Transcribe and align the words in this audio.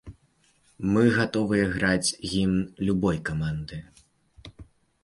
Мы 0.95 1.03
гатовыя 1.17 1.65
граць 1.75 2.15
гімн 2.33 2.59
любой 2.89 3.17
каманды. 3.31 3.81